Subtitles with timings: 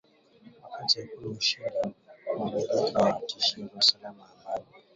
[0.63, 1.93] Wakati hakuna ushahidi wa
[2.35, 4.65] kuaminika wa tishio la usalama ambalo